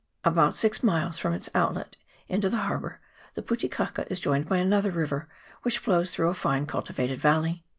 About 0.23 0.55
six 0.55 0.81
miles 0.81 1.19
from 1.19 1.31
its 1.31 1.47
outlet 1.53 1.95
into 2.27 2.49
the 2.49 2.57
harbour 2.65 2.99
the 3.35 3.43
Pu 3.43 3.55
te 3.55 3.69
kaka 3.69 4.11
is 4.11 4.19
joined 4.19 4.49
by 4.49 4.57
another 4.57 4.89
river, 4.89 5.29
which 5.61 5.77
flows 5.77 6.09
through 6.09 6.29
a 6.29 6.33
fine 6.33 6.65
cultivated 6.65 7.19
valley. 7.19 7.63